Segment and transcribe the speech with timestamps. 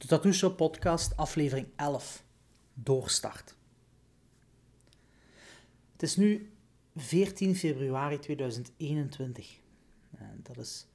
[0.00, 2.24] De Tattoo Shop podcast, aflevering 11.
[2.74, 3.56] Doorstart.
[5.92, 6.52] Het is nu
[6.96, 9.58] 14 februari 2021.
[10.16, 10.86] En dat is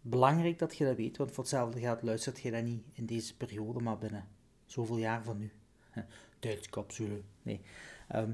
[0.00, 3.36] belangrijk dat je dat weet, want voor hetzelfde gaat luistert je dat niet in deze
[3.36, 4.28] periode, maar binnen
[4.66, 5.52] zoveel jaar van nu.
[6.38, 7.20] Tijdscapsule.
[7.42, 7.60] Nee.
[8.08, 8.32] Ehm,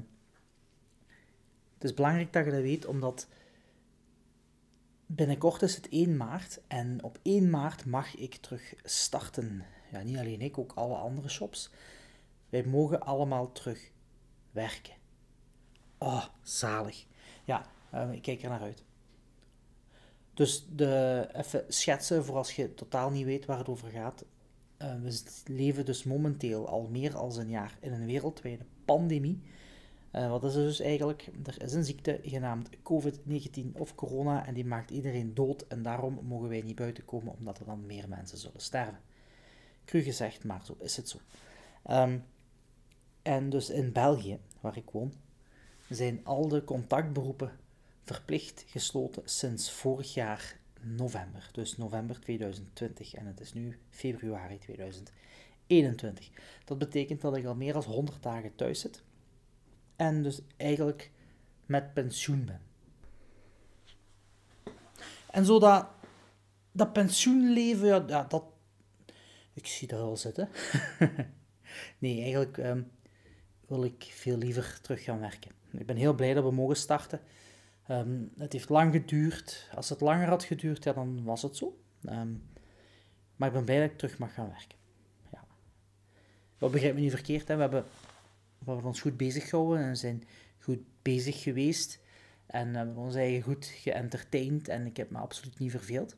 [1.73, 3.27] het is belangrijk dat je dat weet, omdat
[5.05, 9.65] binnenkort is het 1 maart en op 1 maart mag ik terug starten.
[9.91, 11.69] Ja, niet alleen ik, ook alle andere shops.
[12.49, 13.91] Wij mogen allemaal terug
[14.51, 14.93] werken.
[15.97, 17.05] Oh, zalig.
[17.45, 18.83] Ja, uh, ik kijk er naar uit.
[20.33, 24.25] Dus de, even schetsen voor als je totaal niet weet waar het over gaat.
[24.81, 29.41] Uh, we leven dus momenteel al meer dan een jaar in een wereldwijde pandemie.
[30.15, 31.29] Uh, wat is er dus eigenlijk?
[31.45, 36.19] Er is een ziekte genaamd COVID-19 of corona en die maakt iedereen dood en daarom
[36.27, 38.99] mogen wij niet buiten komen omdat er dan meer mensen zullen sterven.
[39.85, 41.17] Cru gezegd, maar zo is het zo.
[41.89, 42.23] Um,
[43.21, 45.13] en dus in België, waar ik woon,
[45.89, 47.59] zijn al de contactberoepen
[48.03, 51.49] verplicht gesloten sinds vorig jaar november.
[51.51, 56.29] Dus november 2020 en het is nu februari 2021.
[56.65, 59.03] Dat betekent dat ik al meer dan 100 dagen thuis zit
[59.95, 61.11] en dus eigenlijk
[61.65, 62.61] met pensioen ben.
[65.31, 65.87] En zo dat,
[66.71, 68.43] dat pensioenleven, ja, dat...
[69.53, 70.49] Ik zie dat wel zitten.
[71.99, 72.81] nee, eigenlijk ehm,
[73.67, 75.51] wil ik veel liever terug gaan werken.
[75.71, 77.19] Ik ben heel blij dat we mogen starten.
[77.89, 79.69] Um, het heeft lang geduurd.
[79.75, 81.81] Als het langer had geduurd, ja, dan was het zo.
[82.09, 82.49] Um,
[83.35, 84.77] maar ik ben blij dat ik terug mag gaan werken.
[85.31, 86.67] Ja.
[86.69, 87.55] Begrijp me niet verkeerd, hè?
[87.55, 87.85] We hebben
[88.65, 90.23] we hebben ons goed bezig gehouden en zijn
[90.59, 91.99] goed bezig geweest.
[92.45, 96.15] En hebben ons eigen goed geëntertained en ik heb me absoluut niet verveeld.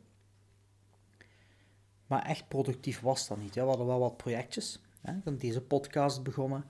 [2.14, 3.56] Maar echt productief was dat niet.
[3.56, 4.82] We hadden wel wat projectjes.
[5.02, 5.14] Hè.
[5.24, 6.66] Dan deze podcast begonnen.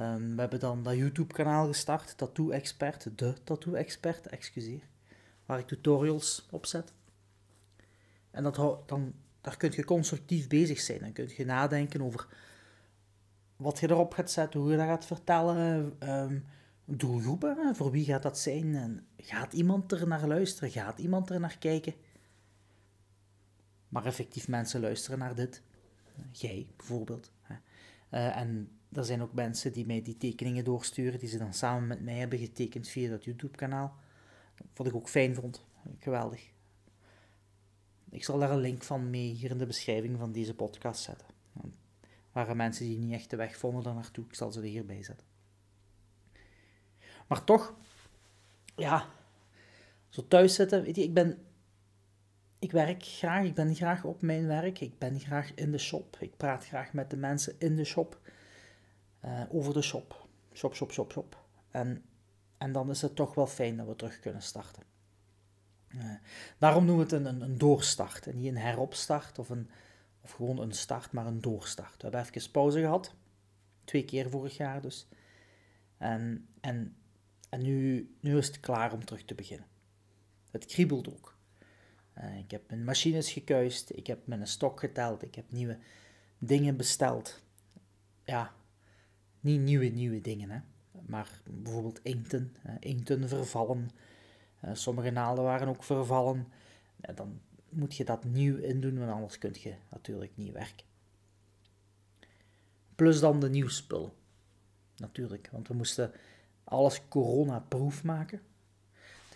[0.00, 4.82] Um, we hebben dan dat YouTube-kanaal gestart, Tattoo Expert, de Tattoo Expert, excuseer.
[5.46, 6.92] Waar ik tutorials op zet.
[8.30, 11.00] En dat, dan, daar kun je constructief bezig zijn.
[11.00, 12.26] Dan kun je nadenken over
[13.56, 16.44] wat je erop gaat zetten, hoe je dat gaat vertellen, um,
[16.84, 21.40] doelgroepen, voor wie gaat dat zijn en gaat iemand er naar luisteren, gaat iemand er
[21.40, 21.94] naar kijken.
[23.88, 25.62] Maar effectief mensen luisteren naar dit.
[26.32, 27.32] Jij bijvoorbeeld.
[28.10, 31.86] Uh, en er zijn ook mensen die mij die tekeningen doorsturen, die ze dan samen
[31.86, 33.96] met mij hebben getekend via dat YouTube-kanaal.
[34.74, 35.64] Wat ik ook fijn vond.
[35.98, 36.50] Geweldig.
[38.10, 41.26] Ik zal daar een link van mee hier in de beschrijving van deze podcast zetten
[42.38, 44.24] waren mensen die niet echt de weg vonden daar naartoe.
[44.24, 45.26] Ik zal ze er hierbij zetten.
[47.26, 47.74] Maar toch,
[48.76, 49.08] ja,
[50.08, 51.38] zo thuis zitten, weet je, ik ben,
[52.58, 56.16] ik werk graag, ik ben graag op mijn werk, ik ben graag in de shop,
[56.20, 58.20] ik praat graag met de mensen in de shop,
[59.24, 61.44] uh, over de shop, shop, shop, shop, shop.
[61.70, 62.04] En,
[62.58, 64.82] en dan is het toch wel fijn dat we terug kunnen starten.
[65.88, 66.14] Uh,
[66.58, 69.70] daarom noemen we het een, een, doorstart en niet een heropstart of een,
[70.20, 71.96] of gewoon een start, maar een doorstart.
[71.96, 73.14] We hebben even pauze gehad.
[73.84, 75.08] Twee keer vorig jaar dus.
[75.96, 76.96] En, en,
[77.48, 79.66] en nu, nu is het klaar om terug te beginnen.
[80.50, 81.37] Het kriebelt ook.
[82.20, 85.78] Uh, ik heb mijn machines gekuist, ik heb mijn stok geteld, ik heb nieuwe
[86.38, 87.42] dingen besteld.
[88.24, 88.52] Ja,
[89.40, 90.58] niet nieuwe, nieuwe dingen, hè.
[91.06, 92.56] maar bijvoorbeeld inkten.
[92.66, 93.90] Uh, inkten vervallen.
[94.64, 96.46] Uh, sommige naalden waren ook vervallen.
[97.14, 100.86] dan moet je dat nieuw indoen, want anders kun je natuurlijk niet werken.
[102.94, 104.16] Plus dan de nieuwspul.
[104.96, 106.12] Natuurlijk, want we moesten
[106.64, 108.40] alles corona-proof maken.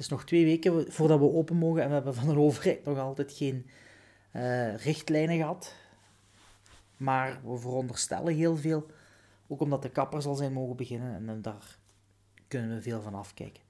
[0.03, 2.99] Is nog twee weken voordat we open mogen en we hebben van de overheid nog
[2.99, 3.67] altijd geen
[4.33, 5.75] uh, richtlijnen gehad.
[6.97, 8.87] Maar we veronderstellen heel veel,
[9.47, 11.79] ook omdat de kappers al zijn mogen beginnen en daar
[12.49, 13.63] kunnen we veel van afkijken.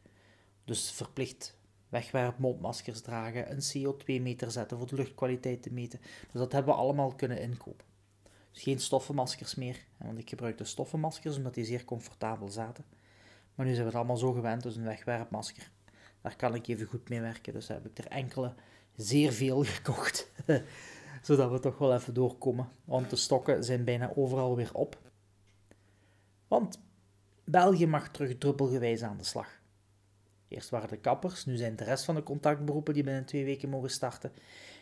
[0.64, 1.56] Dus verplicht
[1.88, 6.00] wegwerpmondmaskers dragen, een CO2-meter zetten voor de luchtkwaliteit te meten.
[6.00, 7.86] Dus dat hebben we allemaal kunnen inkopen.
[8.50, 12.84] Dus geen stoffenmaskers meer, want ik gebruikte stoffenmaskers omdat die zeer comfortabel zaten.
[13.54, 15.70] Maar nu zijn we het allemaal zo gewend, dus een wegwerpmasker,
[16.22, 17.52] daar kan ik even goed mee werken.
[17.52, 18.54] Dus heb ik er enkele,
[18.96, 20.30] zeer veel gekocht,
[21.22, 22.68] zodat we toch wel even doorkomen.
[22.84, 24.98] Want de stokken zijn bijna overal weer op.
[26.48, 26.80] Want
[27.44, 29.60] België mag terug druppelgewijs aan de slag.
[30.48, 33.68] Eerst waren de kappers, nu zijn de rest van de contactberoepen die binnen twee weken
[33.68, 34.32] mogen starten.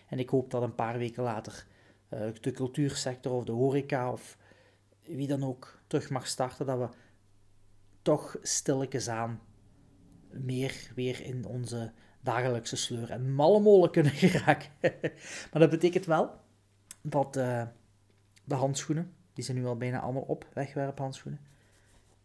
[0.09, 1.67] En ik hoop dat een paar weken later
[2.15, 4.37] uh, de cultuursector of de horeca of
[5.01, 6.89] wie dan ook terug mag starten, dat we
[8.03, 9.41] toch stilletjes aan
[10.33, 14.71] meer weer in onze dagelijkse sleur en malle molen kunnen geraken.
[15.51, 16.31] maar dat betekent wel
[17.03, 17.63] dat, uh,
[18.45, 19.13] de handschoenen.
[19.33, 21.41] Die zijn nu al bijna allemaal op, wegwerphandschoenen.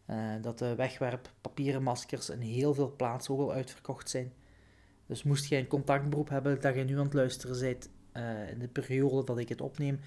[0.10, 4.34] Uh, dat de wegwerppapieren maskers in heel veel plaatsen ook al uitverkocht zijn.
[5.06, 8.60] Dus moest jij een contactberoep hebben dat je nu aan het luisteren bent uh, in
[8.60, 10.00] de periode dat ik het opneem,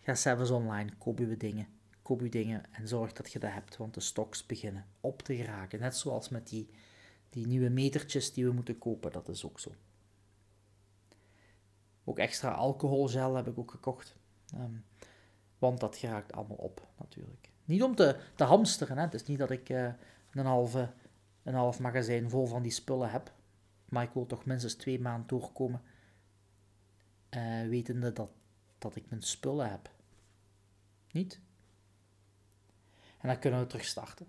[0.00, 1.66] ga zelfs online, koop je dingen.
[2.02, 5.36] Koop je dingen en zorg dat je dat hebt, want de stocks beginnen op te
[5.36, 5.80] geraken.
[5.80, 6.68] Net zoals met die,
[7.30, 9.74] die nieuwe metertjes die we moeten kopen, dat is ook zo.
[12.04, 14.16] Ook extra alcoholgel heb ik ook gekocht.
[14.54, 14.84] Um,
[15.58, 17.50] want dat geraakt allemaal op, natuurlijk.
[17.64, 19.02] Niet om te, te hamsteren, hè.
[19.02, 19.92] het is niet dat ik uh,
[20.30, 20.92] een, halve,
[21.42, 23.32] een half magazijn vol van die spullen heb.
[23.84, 25.82] Maar ik wil toch minstens twee maanden doorkomen.
[27.30, 28.32] Uh, wetende dat,
[28.78, 29.90] dat ik mijn spullen heb.
[31.10, 31.40] Niet?
[33.18, 34.26] En dan kunnen we terug starten.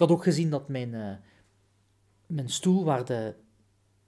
[0.00, 1.12] Ik had ook gezien dat mijn, uh,
[2.26, 3.34] mijn stoel, waar de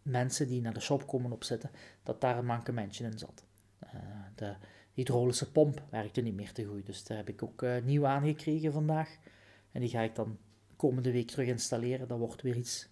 [0.02, 1.70] mensen die naar de shop komen op zitten,
[2.02, 3.44] dat daar een mankementje in zat.
[3.84, 3.90] Uh,
[4.34, 4.54] de
[4.92, 8.72] hydraulische pomp werkte niet meer te goed, dus daar heb ik ook uh, nieuw aangekregen
[8.72, 9.16] vandaag.
[9.72, 10.38] En die ga ik dan
[10.76, 12.08] komende week terug installeren.
[12.08, 12.82] Dat wordt weer iets.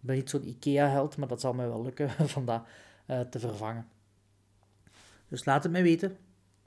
[0.00, 2.62] Ik ben niet zo'n IKEA-held, maar dat zal mij wel lukken van dat
[3.30, 3.88] te vervangen.
[5.28, 6.16] Dus laat het mij weten.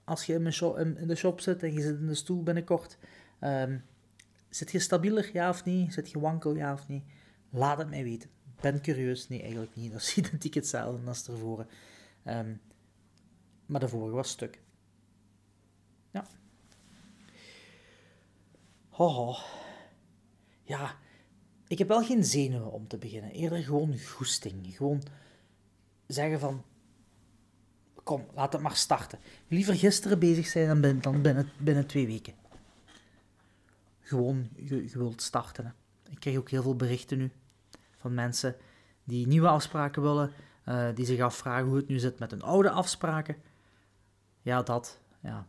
[0.03, 2.97] Als je in, shop, in, de shop zit en je zit in de stoel binnenkort.
[3.41, 3.83] Um,
[4.55, 5.93] zit je stabieler, ja of niet?
[5.93, 7.03] Zit je wankel, ja of niet?
[7.49, 8.29] Laat het mij weten.
[8.61, 9.27] Ben curieus.
[9.27, 9.91] Nee, eigenlijk niet.
[9.93, 11.65] Dat is identiek hetzelfde als ervoor.
[12.25, 12.61] Um,
[13.65, 14.61] maar de vorige was stuk.
[16.11, 16.27] Ja.
[18.89, 19.35] Hoho.
[20.63, 20.97] Ja,
[21.67, 23.31] ik heb wel geen zenuwen om te beginnen.
[23.31, 24.75] Eerder gewoon goesting.
[24.75, 25.03] Gewoon
[26.07, 26.63] zeggen van,
[28.03, 29.19] kom, laat het maar starten.
[29.47, 32.42] Liever gisteren bezig zijn dan dan binnen, binnen twee weken.
[34.13, 35.75] Gewoon, je, wilt starten.
[36.09, 37.31] Ik krijg ook heel veel berichten nu
[37.97, 38.55] van mensen
[39.03, 40.31] die nieuwe afspraken willen,
[40.65, 43.35] uh, die zich afvragen hoe het nu zit met hun oude afspraken.
[44.41, 44.99] Ja, dat.
[45.19, 45.47] Ja.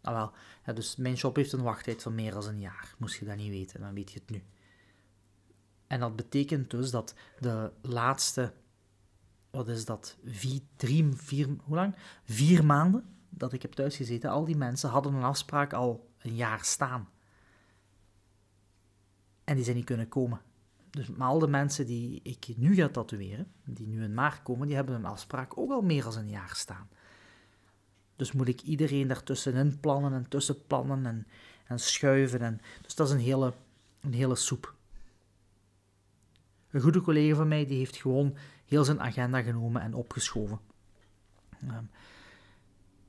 [0.00, 0.32] Ah, wel.
[0.66, 2.94] Ja, dus mijn shop heeft een wachttijd van meer dan een jaar.
[2.98, 4.42] Moest je dat niet weten, dan weet je het nu.
[5.86, 8.52] En dat betekent dus dat de laatste,
[9.50, 11.94] wat is dat, vier, hoe lang?
[12.24, 16.64] Vier maanden dat ik heb thuisgezeten, al die mensen hadden een afspraak al een jaar
[16.64, 17.08] staan.
[19.48, 20.40] En die zijn niet kunnen komen.
[20.90, 24.66] Dus maar al de mensen die ik nu ga tatoeëren, die nu in maart komen,
[24.66, 26.88] die hebben een afspraak ook al meer dan een jaar staan.
[28.16, 31.26] Dus moet ik iedereen daartussenin plannen en tussenplannen en,
[31.66, 32.40] en schuiven.
[32.40, 33.54] En, dus dat is een hele,
[34.00, 34.74] een hele soep.
[36.70, 40.60] Een goede collega van mij die heeft gewoon heel zijn agenda genomen en opgeschoven.
[41.62, 41.90] Um,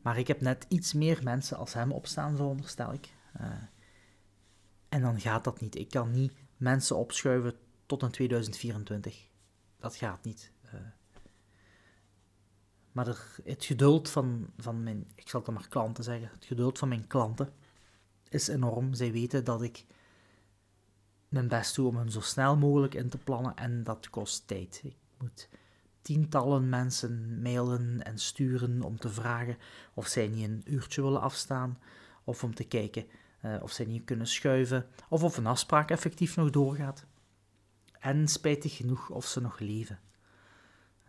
[0.02, 3.10] maar ik heb net iets meer mensen als hem opstaan, veronderstel ik.
[3.42, 3.48] Uh,
[4.90, 5.76] en dan gaat dat niet.
[5.76, 7.54] Ik kan niet mensen opschuiven
[7.86, 9.28] tot in 2024.
[9.80, 10.52] Dat gaat niet.
[10.66, 10.80] Uh,
[12.92, 13.08] maar
[13.44, 17.08] het geduld van, van mijn, ik zal het maar klanten zeggen, het geduld van mijn
[17.08, 17.54] klanten
[18.30, 18.94] is enorm.
[18.94, 19.86] Zij weten dat ik
[21.30, 24.82] mijn best doe om hen zo snel mogelijk in te plannen en dat kost tijd.
[24.84, 25.50] Ik moet
[26.02, 29.58] tientallen mensen mailen en sturen om te vragen
[29.94, 31.80] of zij niet een uurtje willen afstaan
[32.24, 33.06] of om te kijken
[33.62, 37.06] of zij niet kunnen schuiven of of een afspraak effectief nog doorgaat.
[38.00, 40.00] En spijtig genoeg of ze nog leven.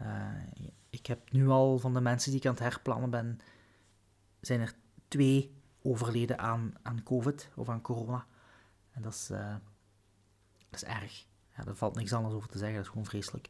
[0.03, 0.33] Uh,
[0.91, 3.41] ik heb nu al van de mensen die ik aan het herplannen ben,
[4.41, 4.75] zijn er
[5.09, 8.27] twee overleden aan, aan COVID of aan corona.
[8.91, 9.55] En dat is, uh,
[10.71, 11.27] dat is erg.
[11.57, 13.49] Ja, daar valt niks anders over te zeggen, dat is gewoon vreselijk.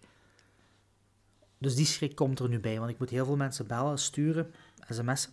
[1.59, 4.55] Dus die schrik komt er nu bij, want ik moet heel veel mensen bellen, sturen,
[4.89, 5.33] sms'en.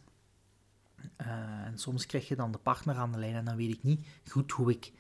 [1.22, 3.84] Uh, en soms krijg je dan de partner aan de lijn en dan weet ik
[3.84, 4.92] niet goed hoe ik,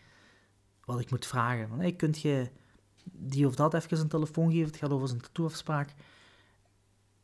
[0.85, 1.67] wat ik moet vragen.
[1.67, 2.49] Van, hey, kunt je
[3.11, 4.67] die of dat even een telefoon geven?
[4.67, 5.93] Het gaat over zijn tattooafspraak.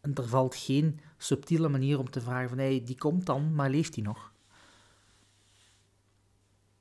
[0.01, 3.69] En er valt geen subtiele manier om te vragen van, hey, die komt dan, maar
[3.69, 4.31] leeft die nog?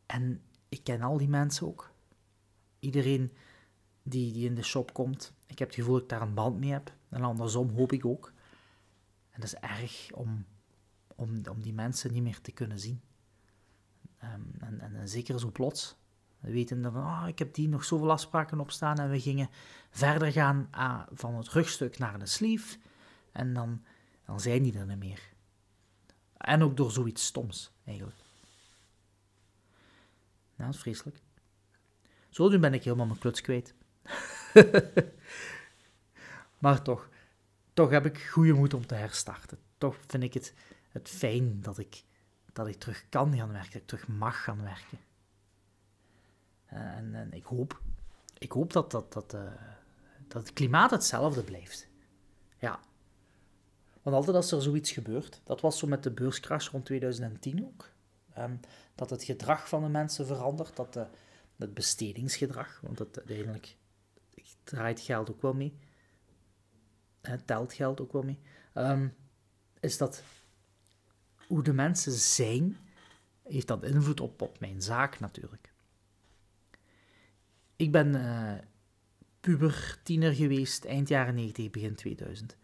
[0.07, 1.91] En ik ken al die mensen ook.
[2.79, 3.33] Iedereen
[4.03, 6.59] die, die in de shop komt, ik heb het gevoel dat ik daar een band
[6.59, 6.93] mee heb.
[7.09, 8.33] En andersom hoop ik ook.
[9.31, 10.45] En dat is erg om,
[11.23, 13.00] om, om die mensen niet meer te kunnen zien.
[14.25, 15.97] Um, en, en, en, zeker zo plots.
[16.41, 18.99] We weten dan van, oh, ik heb die nog zoveel afspraken op staan.
[18.99, 19.49] En we gingen
[19.91, 22.79] verder gaan uh, van het rugstuk naar de sleeve.
[23.33, 23.83] En dan,
[24.26, 25.21] dan zijn die er niet meer.
[26.37, 28.17] En ook door zoiets stoms, eigenlijk.
[30.57, 31.21] Nou, dat is vreselijk.
[32.29, 33.75] Zo, nu ben ik helemaal mijn kluts kwijt.
[36.62, 37.09] maar toch,
[37.73, 39.59] toch heb ik goede moed om te herstarten.
[39.79, 40.55] Toch vind ik het,
[40.93, 42.05] het fijn dat ik,
[42.53, 44.99] dat ik terug kan gaan werken, dat ik terug mag gaan werken.
[46.73, 47.81] Uh, en, ik hoop,
[48.39, 49.53] ik hoop dat, dat, dat, uh,
[50.29, 51.89] dat het klimaat hetzelfde blijft.
[52.59, 52.81] Ja,
[54.03, 57.91] Want altijd als er zoiets gebeurt, dat was zo met de beurscrash rond 2010 ook,
[58.33, 58.57] ehm,
[58.95, 61.07] dat het gedrag van de mensen verandert, dat de,
[61.57, 63.77] het bestedingsgedrag, want het, uiteindelijk
[64.65, 65.79] draait geld ook wel mee,
[67.45, 68.39] telt geld ook wel mee,
[68.73, 69.09] ehm,
[69.81, 70.23] is dat
[71.49, 72.77] hoe de mensen zijn,
[73.43, 75.73] heeft dat invloed op, op mijn zaak natuurlijk.
[77.77, 78.55] Ik ben uh,
[79.41, 82.57] puber, tiener geweest, eind jaren 90, begin 2000.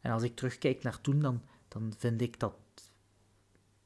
[0.00, 2.54] En als ik terugkijk naar toen, dan, dan vind ik dat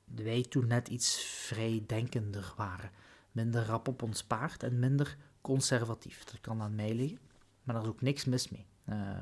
[0.04, 2.90] wij toen net iets vrijdenkender waren.
[3.32, 6.24] Minder rap op ons paard en minder conservatief.
[6.24, 7.18] Dat kan aan mij liggen,
[7.62, 8.66] maar daar is ook niks mis mee.
[8.88, 9.20] Uh,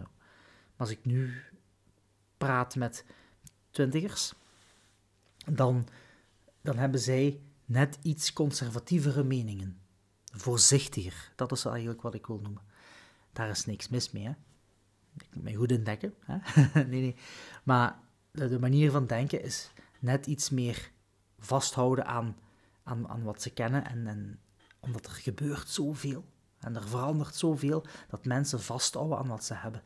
[0.77, 1.43] als ik nu
[2.37, 3.05] praat met
[3.71, 4.35] twintigers,
[5.51, 5.89] dan,
[6.63, 9.81] dan hebben zij net iets conservatievere meningen.
[10.33, 12.63] Voorzichtiger, dat is eigenlijk wat ik wil noemen.
[13.33, 14.33] Daar is niks mis mee, hè.
[15.15, 16.37] Ik moet mij goed indekken, hè.
[16.83, 17.17] nee, nee.
[17.63, 17.99] Maar
[18.31, 20.91] de, manier van denken is net iets meer
[21.39, 22.37] vasthouden aan,
[22.83, 23.85] aan, aan wat ze kennen.
[23.87, 24.41] En, en
[24.81, 26.25] omdat er gebeurt zoveel
[26.59, 29.83] en er verandert zoveel, dat mensen vasthouden aan wat ze hebben.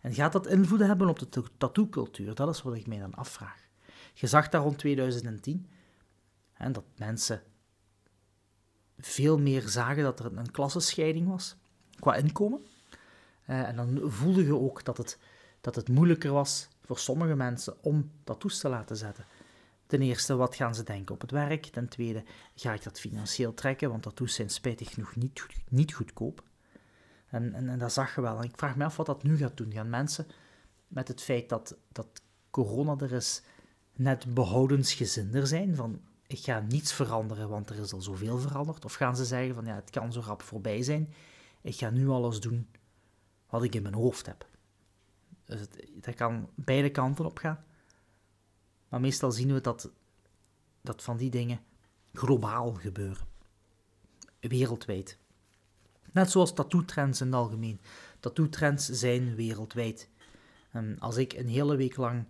[0.00, 2.34] En gaat dat invloed hebben op de tattoo-cultuur?
[2.34, 3.68] Dat is wat ik mij dan afvraag.
[4.14, 5.66] Je zag daar rond 2010
[6.52, 7.42] hè, dat mensen
[8.98, 11.56] veel meer zagen dat er een klassenscheiding was
[11.98, 12.60] qua inkomen.
[13.46, 15.18] Uh, en dan voelde je ook dat het,
[15.60, 19.24] dat het moeilijker was voor sommige mensen om tattoos te laten zetten.
[19.86, 21.66] Ten eerste, wat gaan ze denken op het werk?
[21.66, 22.24] Ten tweede,
[22.54, 23.90] ga ik dat financieel trekken?
[23.90, 26.42] Want tattoos zijn spijtig genoeg niet, niet goedkoop.
[27.28, 28.38] En, en, en, dat zag je wel.
[28.38, 29.72] En ik vraag me af wat dat nu gaat doen.
[29.72, 30.26] Gaan mensen
[30.88, 32.06] met het feit dat, dat
[32.50, 33.42] corona er is,
[34.00, 35.76] net behoudensgezinder zijn?
[35.76, 38.84] Van, ik ga niets veranderen, want er is al zoveel veranderd.
[38.84, 41.12] Of gaan ze zeggen van, ja, het kan zo rap voorbij zijn.
[41.60, 42.68] Ik ga nu alles doen
[43.48, 44.46] wat ik in mijn hoofd heb.
[45.44, 47.64] Dus het, dat kan beide kanten op gaan.
[48.88, 49.90] Maar meestal zien we dat,
[50.80, 51.60] dat van die dingen
[52.12, 53.26] globaal gebeuren.
[54.40, 55.18] Wereldwijd.
[56.12, 57.80] Net zoals tattoo-trends in het algemeen.
[58.20, 60.08] Tattoo-trends zijn wereldwijd.
[60.70, 62.24] En als ik een hele week lang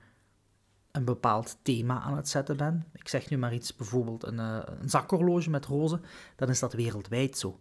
[0.93, 4.63] een bepaald thema aan het zetten ben, ik zeg nu maar iets, bijvoorbeeld een, uh,
[4.81, 6.03] een zakhorloge met rozen,
[6.37, 7.61] dan is dat wereldwijd zo.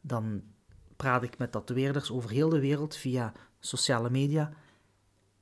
[0.00, 0.42] Dan
[0.96, 4.52] praat ik met tatoeëerders over heel de wereld via sociale media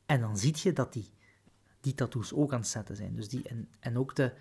[0.07, 1.11] en dan zie je dat die,
[1.81, 3.15] die tattoos ook aan het zetten zijn.
[3.15, 4.33] Dus die, en, en ook de,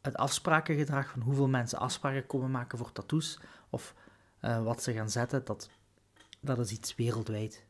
[0.00, 3.40] het afsprakengedrag van hoeveel mensen afspraken komen maken voor tattoos
[3.70, 3.94] of
[4.40, 5.68] uh, wat ze gaan zetten, dat,
[6.40, 7.64] dat is iets wereldwijd.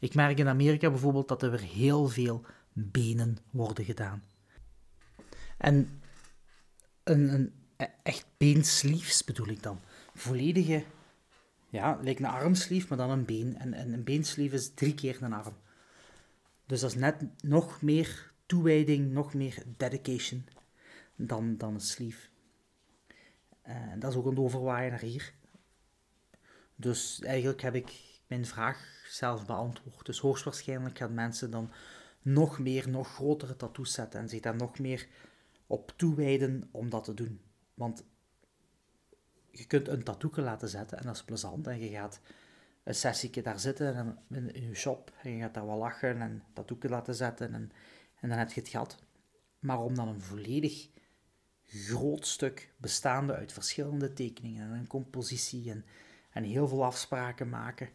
[0.00, 4.22] Ik merk in Amerika bijvoorbeeld dat er heel veel benen worden gedaan.
[5.58, 6.02] En
[7.04, 9.80] een, een e-, echt beensliefs bedoel ik dan.
[10.14, 10.84] Volledige,
[11.68, 13.58] ja, lijkt een armslief, maar dan een been.
[13.58, 15.56] En, en een beenslief is drie keer een arm.
[16.66, 20.46] Dus dat is net nog meer toewijding, nog meer dedication
[21.16, 22.28] dan, dan een sleeve.
[23.62, 25.32] En dat is ook een overwaaien naar hier.
[26.76, 30.06] Dus eigenlijk heb ik mijn vraag zelf beantwoord.
[30.06, 31.70] Dus hoogstwaarschijnlijk gaan mensen dan
[32.22, 35.06] nog meer, nog grotere tattoos zetten en zich daar nog meer
[35.66, 37.40] op toewijden om dat te doen.
[37.74, 38.04] Want
[39.50, 42.20] je kunt een tattoo laten zetten en dat is plezant en je gaat
[42.84, 44.18] een sessie daar zitten en
[44.52, 47.72] in, je shop en je gaat daar wel lachen en tattoo laten zetten en,
[48.20, 48.96] en dan heb je het gehad.
[49.58, 50.88] Maar om dan een volledig
[51.66, 55.84] groot stuk bestaande uit verschillende tekeningen en een compositie en,
[56.30, 57.88] en heel veel afspraken maken.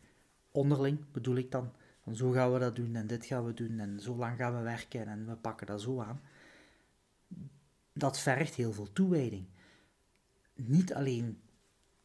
[0.52, 1.72] Onderling bedoel ik dan.
[2.00, 4.56] Van zo gaan we dat doen en dit gaan we doen en zo lang gaan
[4.56, 6.22] we werken en we pakken dat zo aan.
[7.94, 9.46] Dat vergt heel veel toewijding.
[10.54, 11.42] Niet alleen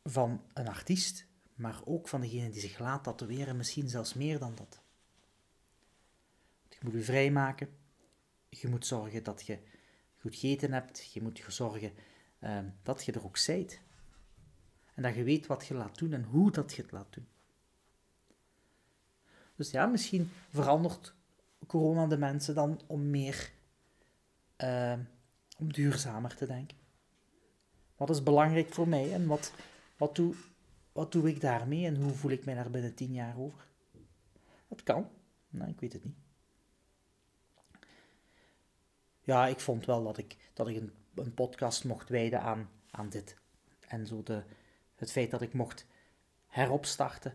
[0.03, 4.55] van een artiest, maar ook van degene die zich laat tatoeëren, misschien zelfs meer dan
[4.55, 4.83] dat.
[6.69, 7.69] Je moet je vrijmaken.
[8.49, 9.59] Je moet zorgen dat je
[10.17, 11.13] goed gegeten hebt.
[11.13, 11.93] Je moet zorgen
[12.39, 13.81] ehm, dat je er ook zijt.
[14.95, 17.27] En dat je weet wat je laat doen en hoe dat je het laat doen.
[19.57, 21.15] Dus ja, misschien verandert
[21.67, 23.51] corona de mensen dan om meer,
[24.59, 24.99] uh,
[25.59, 26.77] om duurzamer te denken.
[27.97, 29.53] Wat is belangrijk voor mij en wat,
[29.97, 30.35] wat, doe,
[30.93, 33.67] wat doe ik daarmee en hoe voel ik mij daar binnen tien jaar over?
[34.69, 35.09] Dat kan,
[35.49, 36.25] nou, ik weet het niet
[39.25, 43.09] ja, ik vond wel dat ik, dat ik een, een podcast mocht wijden aan, aan
[43.09, 43.37] dit.
[43.89, 44.43] En zo de,
[44.95, 45.87] het feit dat ik mocht
[46.47, 47.35] heropstarten,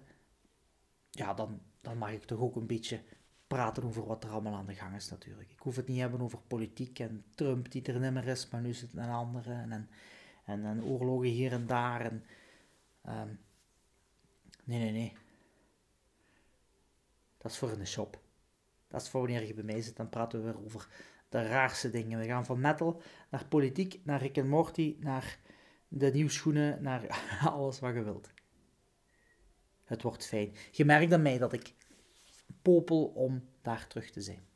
[1.09, 3.01] ja, dan, dan mag ik toch ook een beetje
[3.47, 5.51] praten over wat er allemaal aan de gang is natuurlijk.
[5.51, 8.69] Ik hoef het niet hebben over politiek en Trump die er nimmer is, maar nu
[8.69, 9.89] het een andere en, en,
[10.45, 12.01] en, en oorlogen hier en daar.
[12.01, 12.25] En,
[13.07, 13.39] um,
[14.63, 15.13] nee, nee, nee.
[17.37, 18.19] Dat is voor in de shop.
[18.87, 20.87] Dat is voor wanneer je bij mij zit, dan praten we weer over
[21.29, 22.19] de raarste dingen.
[22.19, 25.39] We gaan van metal naar politiek, naar Rick en Morty, naar
[25.87, 28.29] de nieuwschoenen, naar alles wat je wilt.
[29.89, 30.55] Het wordt fijn.
[30.71, 31.73] Je merkt aan mij dat ik
[32.61, 34.47] popel om daar terug te zijn.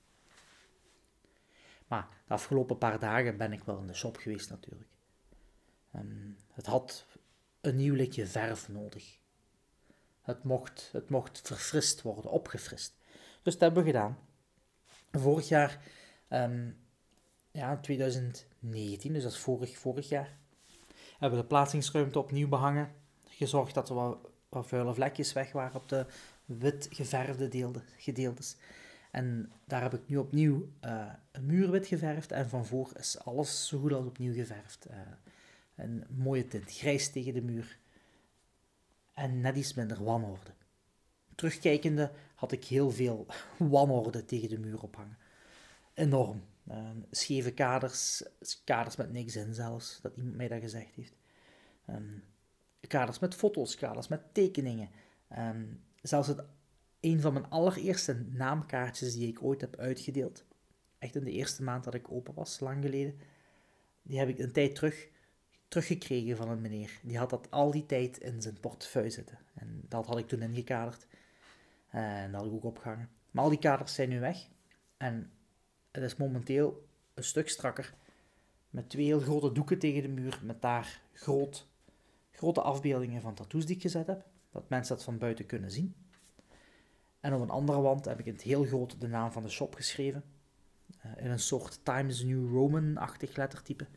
[1.87, 4.89] Maar de afgelopen paar dagen ben ik wel in de shop geweest natuurlijk.
[5.95, 7.05] Um, het had
[7.61, 9.17] een nieuw likje verf nodig.
[10.21, 12.95] Het mocht, het mocht verfrist worden, opgefrist.
[13.41, 14.17] Dus dat hebben we gedaan.
[15.11, 15.81] Vorig jaar,
[16.29, 16.77] um,
[17.51, 20.37] ja, 2019, dus dat is vorig, vorig jaar,
[21.11, 22.93] hebben we de plaatsingsruimte opnieuw behangen.
[23.27, 24.17] Gezorgd dat wat,
[24.53, 26.05] wat vuile vlekjes weg waren op de
[26.45, 28.55] wit geverfde gedeeltes.
[29.11, 33.19] En daar heb ik nu opnieuw uh, een muur wit geverfd en van voor is
[33.19, 34.87] alles zo goed als opnieuw geverfd.
[34.91, 34.97] Uh,
[35.75, 37.77] een mooie tint, grijs tegen de muur.
[39.13, 40.51] En net iets minder wanorde.
[41.35, 43.25] Terugkijkende had ik heel veel
[43.57, 45.17] wanorde tegen de muur ophangen.
[45.93, 46.43] Enorm.
[46.69, 48.23] Uh, scheve kaders,
[48.63, 51.15] kaders met niks in zelfs, dat iemand mij dat gezegd heeft.
[51.89, 52.23] Um,
[52.87, 54.89] kaders met foto's, kaders met tekeningen.
[55.37, 56.43] Um, zelfs het,
[56.99, 60.45] een van mijn allereerste naamkaartjes die ik ooit heb uitgedeeld,
[60.97, 63.19] echt in de eerste maand dat ik open was, lang geleden,
[64.01, 65.11] die heb ik een tijd terug
[65.73, 66.99] teruggekregen van een meneer.
[67.01, 69.39] Die had dat al die tijd in zijn portefeuille zitten.
[69.53, 71.07] En dat had ik toen ingekaderd.
[71.89, 73.09] En dat had ik ook opgehangen.
[73.31, 74.47] Maar al die kaders zijn nu weg.
[74.97, 75.31] En
[75.91, 77.93] het is momenteel een stuk strakker.
[78.69, 80.39] Met twee heel grote doeken tegen de muur.
[80.43, 81.67] Met daar groot,
[82.43, 84.25] grote afbeeldingen van tattoos die ik gezet heb.
[84.51, 85.95] Dat mensen dat van buiten kunnen zien.
[87.19, 89.49] En op een andere wand heb ik in het heel groot de naam van de
[89.49, 90.23] shop geschreven.
[91.05, 93.87] Uh, in een soort Times New Roman-achtig lettertype.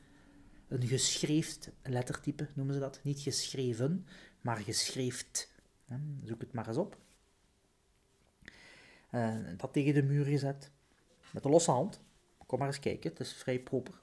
[0.69, 3.01] Een geschreefd lettertype noemen ze dat.
[3.03, 4.07] Niet geschreven,
[4.41, 5.53] maar geschreefd.
[6.23, 6.99] Zoek het maar eens op.
[9.13, 10.71] Uh, dat tegen de muur gezet.
[11.33, 12.01] Met een losse hand.
[12.47, 14.01] Kom maar eens kijken, het is vrij proper.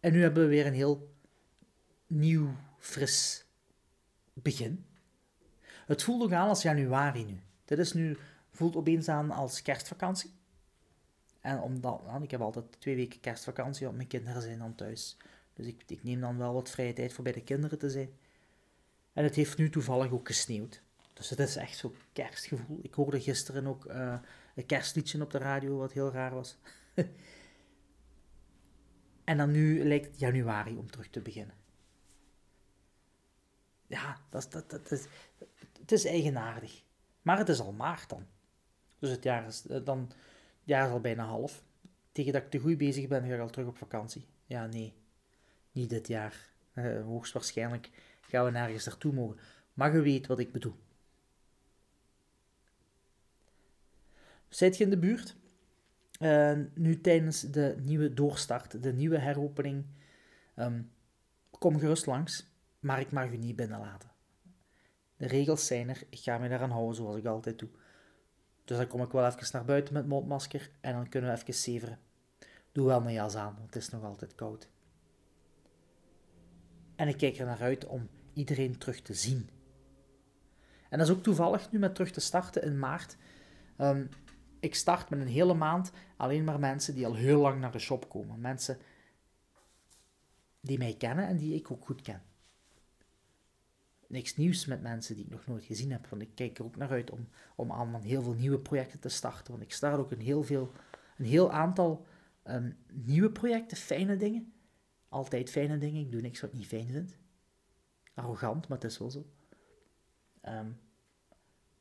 [0.00, 1.10] En nu hebben we weer een heel
[2.10, 3.44] nieuw, fris
[4.32, 4.84] begin.
[5.86, 7.40] Het voelt ook aan als januari nu.
[7.64, 8.18] Dit is nu,
[8.50, 10.30] voelt opeens aan als kerstvakantie.
[11.40, 15.16] En omdat, ik heb altijd twee weken kerstvakantie, want mijn kinderen zijn dan thuis.
[15.52, 18.10] Dus ik, neem dan wel wat vrije tijd voor bij de kinderen te zijn.
[19.12, 20.82] En het heeft nu toevallig ook gesneeuwd.
[21.12, 22.78] Dus het is echt zo'n kerstgevoel.
[22.82, 24.18] Ik hoorde gisteren ook uh,
[24.54, 26.58] een kerstliedje op de radio, wat heel raar was.
[29.24, 31.54] en dan nu lijkt het januari om terug te beginnen.
[33.90, 35.08] Ja, dat, dat, dat,
[35.80, 36.82] het is eigenaardig.
[37.22, 38.26] Maar het is al maart dan.
[38.98, 40.12] Dus het jaar is eh, dan
[40.64, 41.62] jaar is al bijna half.
[42.12, 44.26] Tegen dat ik te goed bezig ben, ga ik al terug op vakantie.
[44.46, 44.94] Ja, nee.
[45.72, 46.48] Niet dit jaar.
[46.74, 49.38] Uh, hoogstwaarschijnlijk gaan we nergens naartoe mogen.
[49.74, 50.76] Maar je weet wat ik bedoel.
[54.48, 55.36] Zit je in de buurt?
[56.20, 59.84] Uh, nu tijdens de nieuwe doorstart, de nieuwe heropening.
[60.56, 60.90] Um,
[61.50, 62.49] kom gerust langs,
[62.80, 64.10] maar ik mag u niet binnenlaten.
[65.16, 67.68] De regels zijn er, ik ga me daaraan houden zoals ik altijd doe.
[68.64, 71.54] Dus dan kom ik wel even naar buiten met mondmasker en dan kunnen we even
[71.54, 71.98] zeveren.
[72.72, 74.68] Doe wel mijn jas aan, want het is nog altijd koud.
[76.96, 79.50] En ik kijk er naar uit om iedereen terug te zien.
[80.88, 83.16] En dat is ook toevallig nu met terug te starten in maart.
[83.78, 84.08] Um,
[84.60, 87.78] ik start met een hele maand alleen maar mensen die al heel lang naar de
[87.78, 88.40] shop komen.
[88.40, 88.78] Mensen
[90.60, 92.22] die mij kennen en die ik ook goed ken
[94.10, 96.06] niks nieuws met mensen die ik nog nooit gezien heb.
[96.06, 99.08] Want ik kijk er ook naar uit om, om aan heel veel nieuwe projecten te
[99.08, 99.50] starten.
[99.52, 100.72] Want ik start ook een heel, veel,
[101.16, 102.06] een heel aantal
[102.44, 104.52] um, nieuwe projecten, fijne dingen.
[105.08, 106.00] Altijd fijne dingen.
[106.00, 107.16] Ik doe niks wat ik niet fijn vind.
[108.14, 109.26] Arrogant, maar het is wel zo.
[110.42, 110.78] Um,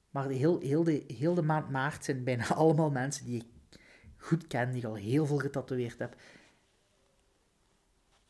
[0.10, 3.80] maar de heel, heel, de, heel de maand maart zijn bijna allemaal mensen die ik
[4.18, 6.16] goed ken, die ik al heel veel getatoeëerd heb.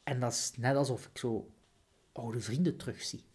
[0.04, 1.52] En dat is net alsof ik zo
[2.12, 3.29] oude vrienden terugzie.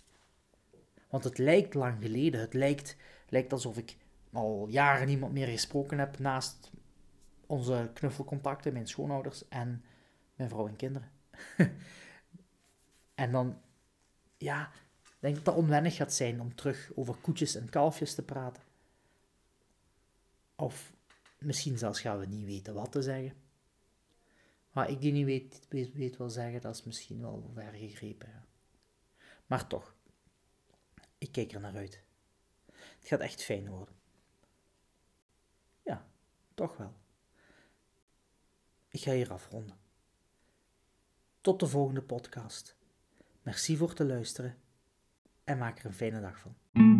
[1.14, 2.40] Want het lijkt lang geleden.
[2.40, 2.96] Het lijkt,
[3.28, 3.96] lijkt alsof ik
[4.32, 6.70] al jaren niemand meer gesproken heb naast
[7.46, 9.84] onze knuffelcontacten, mijn schoonouders en
[10.34, 11.10] mijn vrouw en kinderen.
[13.24, 13.60] en dan,
[14.36, 14.70] ja,
[15.18, 18.62] denk dat het onwennig gaat zijn om terug over koetjes en kalfjes te praten.
[20.56, 20.92] Of
[21.38, 23.32] misschien zelfs gaan we niet weten wat te zeggen.
[24.72, 25.26] Maar ik die niet
[25.68, 28.44] weet, weet, wel zeggen, dat is misschien wel ver gegrepen.
[29.46, 29.93] Maar toch,
[31.24, 32.02] ik kijk er naar uit.
[32.72, 33.94] Het gaat echt fijn worden.
[35.82, 36.06] Ja,
[36.54, 36.94] toch wel.
[38.88, 39.76] Ik ga hier afronden.
[41.40, 42.76] Tot de volgende podcast.
[43.42, 44.58] Merci voor te luisteren
[45.44, 46.93] en maak er een fijne dag van.